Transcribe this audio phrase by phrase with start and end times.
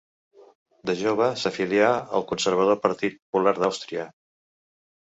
[0.89, 1.91] De jove s'afilià
[2.21, 4.13] al conservador Partit Popular d'Àustria.